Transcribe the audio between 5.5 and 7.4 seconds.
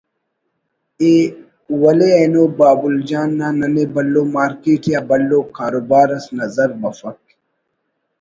کاروبار اس نظر بفک